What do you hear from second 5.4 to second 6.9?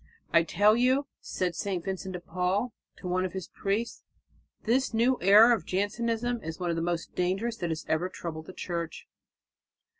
of Jansenism is one of the